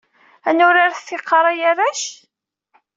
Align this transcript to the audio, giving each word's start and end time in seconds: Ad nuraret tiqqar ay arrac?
Ad 0.49 0.55
nuraret 0.57 1.05
tiqqar 1.07 1.45
ay 1.51 1.61
arrac? 1.69 2.01